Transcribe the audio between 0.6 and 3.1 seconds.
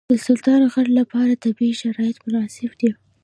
غر لپاره طبیعي شرایط مناسب دي.